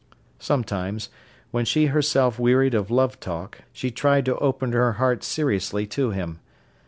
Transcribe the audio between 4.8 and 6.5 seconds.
heart seriously to him.